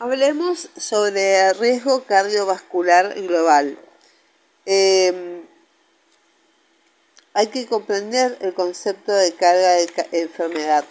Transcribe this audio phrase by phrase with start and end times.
[0.00, 3.76] Hablemos sobre riesgo cardiovascular global.
[4.64, 5.42] Em,
[7.34, 10.84] hay que comprender el concepto de carga de enfermedad.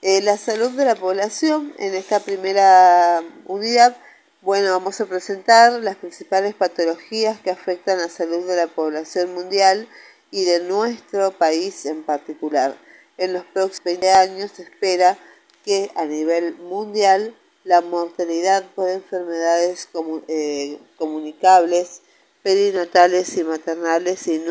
[0.00, 3.94] Eh, la salud de la población en esta primera unidad,
[4.40, 9.86] bueno, vamos a presentar las principales patologías que afectan la salud de la población mundial
[10.30, 12.74] y de nuestro país en particular.
[13.18, 15.18] En los próximos 20 años se espera
[15.62, 17.34] que a nivel mundial
[17.64, 19.88] la mortalidad por enfermedades
[20.28, 22.00] eh, comunicables,
[22.42, 24.42] perinatales y maternales y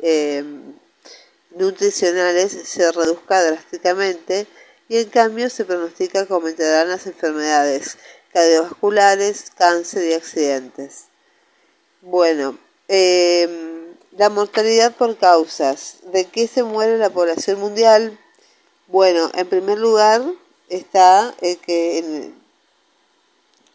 [0.00, 0.44] eh,
[1.50, 4.46] nutricionales se reduzca drásticamente
[4.88, 7.98] y en cambio se pronostica que aumentarán las enfermedades
[8.32, 11.06] cardiovasculares, cáncer y accidentes.
[12.00, 15.96] Bueno, em, la mortalidad por causas.
[16.12, 18.18] ¿De qué se muere la población mundial?
[18.86, 20.22] Bueno, en primer lugar
[20.70, 22.34] está eh, que en,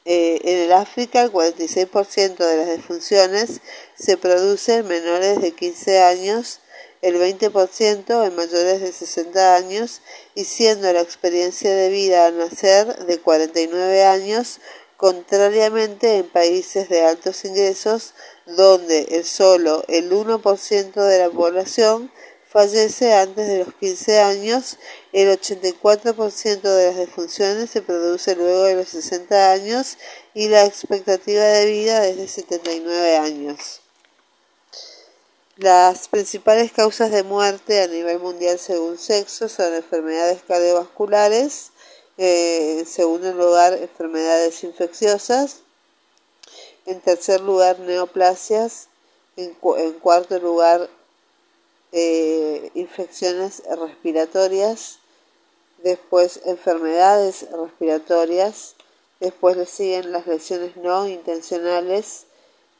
[0.06, 3.62] eh, en el África el 46% de las defunciones
[3.96, 6.60] se producen en menores de 15 años,
[7.02, 10.02] el 20% en mayores de 60 años
[10.34, 14.60] y siendo la experiencia de vida al nacer de 49 años,
[14.98, 18.14] contrariamente en países de altos ingresos
[18.46, 22.12] donde el solo el 1% de la población
[22.56, 24.78] fallece antes de los 15 años,
[25.12, 29.98] el 84% de las defunciones se produce luego de los 60 años
[30.34, 33.82] y la expectativa de vida desde 79 años.
[35.58, 41.72] Las principales causas de muerte a nivel mundial según sexo son enfermedades cardiovasculares,
[42.18, 45.58] eh, en segundo lugar enfermedades infecciosas,
[46.86, 48.88] en tercer lugar neoplasias,
[49.36, 49.54] en
[50.00, 50.90] cuarto lugar
[51.98, 55.00] eh, infecciones respiratorias,
[55.82, 58.76] después enfermedades respiratorias,
[59.22, 62.26] después le siguen las lesiones no intencionales,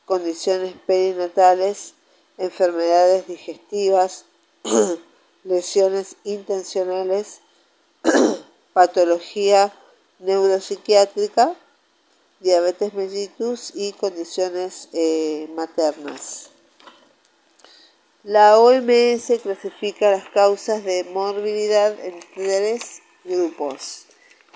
[0.04, 1.94] condiciones perinatales,
[2.38, 4.26] enfermedades digestivas,
[5.46, 7.40] lesiones intencionales,
[8.74, 9.74] patología
[10.20, 11.56] neuropsiquiátrica,
[12.42, 16.50] diabetes mellitus y condiciones eh, maternas.
[18.28, 24.08] La OMS clasifica las causas de morbilidad en tres grupos.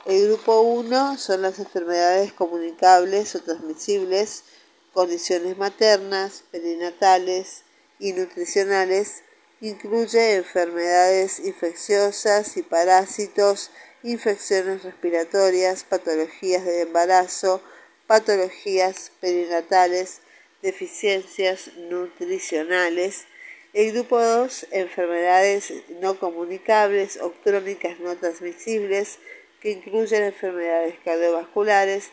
[0.08, 4.44] El grupo 1 son las enfermedades comunicables o transmisibles,
[4.92, 7.62] condiciones maternas, perinatales
[8.00, 9.22] y nutricionales.
[9.62, 13.70] Incluye enfermedades infecciosas y parásitos,
[14.02, 17.62] infecciones respiratorias, patologías de embarazo,
[18.08, 20.22] patologías perinatales,
[20.64, 23.28] deficiencias nutricionales,
[23.74, 29.20] el grupo 2, enfermedades no comunicables o crónicas no transmisibles,
[29.62, 32.10] que incluyen enfermedades cardiovasculares,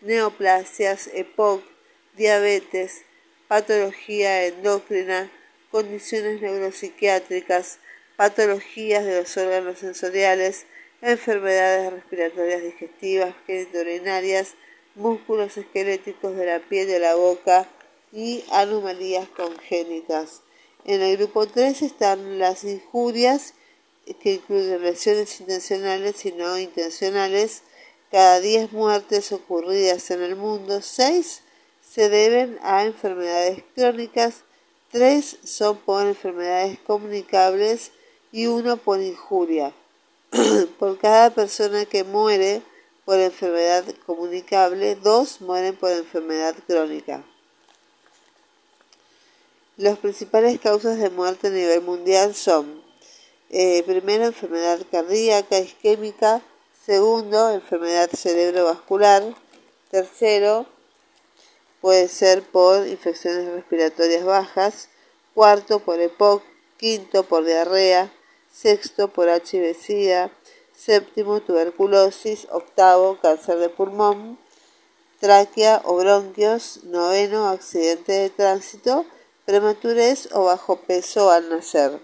[0.00, 1.62] neoplasias, EPOC,
[2.16, 3.02] diabetes,
[3.46, 5.30] patología endocrina,
[5.70, 7.78] condiciones neuropsiquiátricas,
[8.16, 10.66] patologías de los órganos sensoriales,
[11.02, 14.54] enfermedades respiratorias digestivas, genitourinarias,
[14.94, 17.68] músculos esqueléticos de la piel de la boca
[18.12, 20.42] y anomalías congénitas.
[20.84, 23.54] En el grupo 3 están las injurias,
[24.22, 27.62] que incluyen lesiones intencionales y no intencionales.
[28.10, 31.42] Cada 10 muertes ocurridas en el mundo, 6
[31.88, 34.42] se deben a enfermedades crónicas,
[34.90, 37.92] 3 son por enfermedades comunicables
[38.32, 39.72] y 1 por injuria.
[40.78, 42.62] por cada persona que muere
[43.04, 47.24] por enfermedad comunicable, 2 mueren por enfermedad crónica.
[49.76, 52.82] Las principales causas de muerte a nivel mundial son,
[53.48, 56.42] eh, primero, enfermedad cardíaca isquémica,
[56.84, 59.22] segundo, enfermedad cerebrovascular,
[59.90, 60.66] tercero,
[61.80, 64.88] puede ser por infecciones respiratorias bajas,
[65.34, 66.42] cuarto, por EPOC,
[66.76, 68.12] quinto, por diarrea,
[68.52, 70.30] sexto, por HIV-Sida,
[70.76, 74.38] séptimo, tuberculosis, octavo, cáncer de pulmón,
[75.20, 79.06] tráquea o bronquios, noveno, accidente de tránsito,
[79.44, 82.00] prematurez o bajo peso al nacer.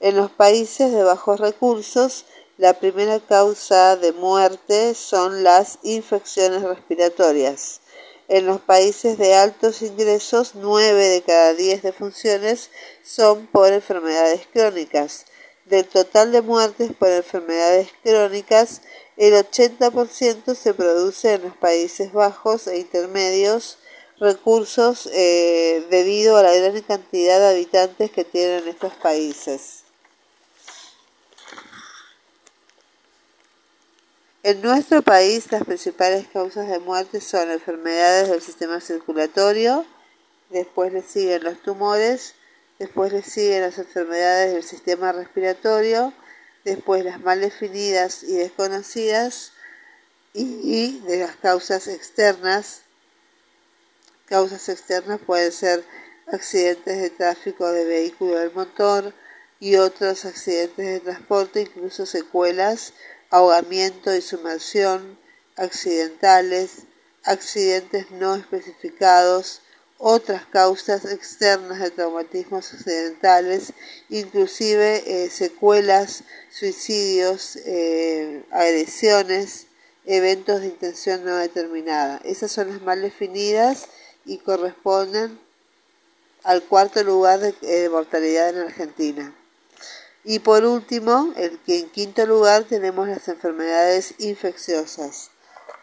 [0.00, 2.24] En los países de bajos recursos,
[2.58, 7.80] la primera causa de muerte son las infecciones respiratorias.
[8.28, 12.70] En los países de altos ingresos, 9 de cada 10 defunciones
[13.04, 15.26] son por enfermedades crónicas.
[15.64, 18.82] Del total de muertes por enfermedades crónicas,
[19.16, 23.78] el 80% se produce en los Países Bajos e Intermedios,
[24.18, 29.84] recursos eh, debido a la gran cantidad de habitantes que tienen estos países.
[34.42, 39.84] En nuestro país las principales causas de muerte son enfermedades del sistema circulatorio,
[40.50, 42.34] después le siguen los tumores,
[42.78, 46.12] después le siguen las enfermedades del sistema respiratorio,
[46.64, 49.50] después las mal definidas y desconocidas
[50.32, 52.82] y de las causas externas.
[54.26, 55.84] Causas externas pueden ser
[56.26, 59.14] accidentes de tráfico de vehículo del motor
[59.60, 62.92] y otros accidentes de transporte, incluso secuelas
[63.30, 65.18] ahogamiento y sumersión,
[65.56, 66.86] accidentales,
[67.24, 69.62] accidentes no especificados,
[69.98, 73.72] otras causas externas de traumatismos accidentales,
[74.10, 79.66] inclusive eh, secuelas, suicidios, eh, agresiones,
[80.04, 82.20] eventos de intención no determinada.
[82.24, 83.88] Esas son las mal definidas
[84.26, 85.38] y corresponden
[86.42, 89.34] al cuarto lugar de eh, mortalidad en Argentina.
[90.24, 95.30] Y por último, el, en quinto lugar tenemos las enfermedades infecciosas.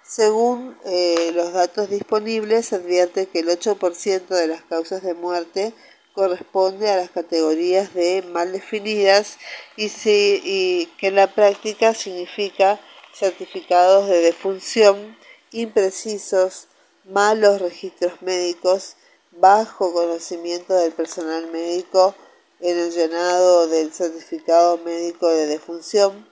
[0.06, 5.74] Según eh, los datos disponibles, se advierte que el 8% de las causas de muerte
[6.14, 9.38] corresponde a las categorías de mal definidas
[9.78, 12.80] y, y que en la práctica significa
[13.14, 15.18] certificados de defunción
[15.52, 16.68] imprecisos,
[17.06, 18.96] malos registros médicos,
[19.32, 22.16] bajo conocimiento del personal médico,
[22.60, 26.26] en el llenado del certificado médico de defunción,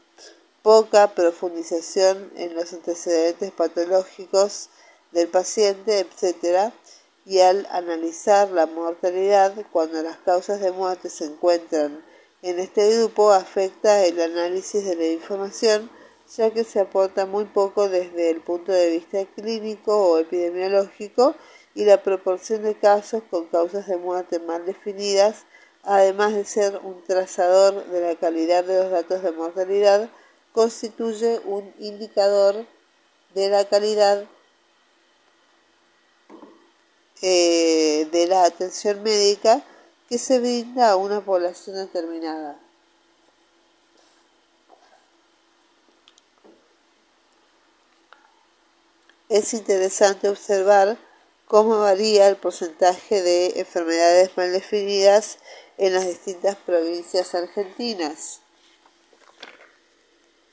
[0.62, 4.70] poca profundización en los antecedentes patológicos
[5.12, 6.72] del paciente, etc.
[7.26, 12.04] Y al analizar la mortalidad, cuando las causas de muerte se encuentran
[12.42, 15.90] en este grupo, afecta el análisis de la información,
[16.36, 21.36] ya que se aporta muy poco desde el punto de vista clínico o epidemiológico
[21.76, 25.46] y la proporción de casos con causas de muerte mal definidas
[25.84, 30.10] además de ser un trazador de la calidad de los datos de mortalidad,
[30.54, 32.66] constituye un indicador
[33.34, 34.26] de la calidad
[37.22, 39.64] eh, de la atención médica
[40.10, 42.60] que se brinda a una población determinada.
[49.32, 50.98] Es interesante observar
[51.48, 55.38] cómo varía el porcentaje de enfermedades mal definidas
[55.78, 58.42] en las distintas provincias argentinas.